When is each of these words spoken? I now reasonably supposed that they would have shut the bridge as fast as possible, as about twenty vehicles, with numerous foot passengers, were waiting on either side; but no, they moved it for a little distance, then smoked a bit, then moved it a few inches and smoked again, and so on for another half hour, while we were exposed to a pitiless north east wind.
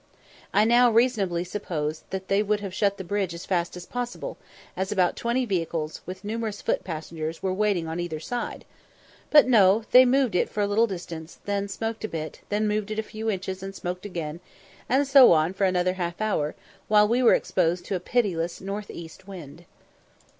I 0.51 0.65
now 0.65 0.89
reasonably 0.89 1.43
supposed 1.43 2.05
that 2.09 2.27
they 2.27 2.41
would 2.41 2.59
have 2.59 2.73
shut 2.73 2.97
the 2.97 3.03
bridge 3.03 3.35
as 3.35 3.45
fast 3.45 3.77
as 3.77 3.85
possible, 3.85 4.35
as 4.75 4.91
about 4.91 5.15
twenty 5.15 5.45
vehicles, 5.45 6.01
with 6.07 6.23
numerous 6.23 6.59
foot 6.59 6.83
passengers, 6.83 7.43
were 7.43 7.53
waiting 7.53 7.87
on 7.87 7.99
either 7.99 8.19
side; 8.19 8.65
but 9.29 9.47
no, 9.47 9.83
they 9.91 10.03
moved 10.03 10.33
it 10.33 10.49
for 10.49 10.63
a 10.63 10.65
little 10.65 10.87
distance, 10.87 11.37
then 11.45 11.67
smoked 11.67 12.03
a 12.03 12.07
bit, 12.07 12.41
then 12.49 12.67
moved 12.67 12.89
it 12.89 12.97
a 12.97 13.03
few 13.03 13.29
inches 13.29 13.61
and 13.61 13.75
smoked 13.75 14.07
again, 14.07 14.39
and 14.89 15.05
so 15.07 15.33
on 15.33 15.53
for 15.53 15.65
another 15.65 15.93
half 15.93 16.19
hour, 16.19 16.55
while 16.87 17.07
we 17.07 17.21
were 17.21 17.35
exposed 17.35 17.85
to 17.85 17.95
a 17.95 17.99
pitiless 17.99 18.59
north 18.59 18.89
east 18.89 19.27
wind. 19.27 19.65